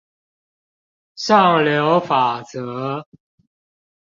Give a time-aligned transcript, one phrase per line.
[1.23, 3.05] 上流法則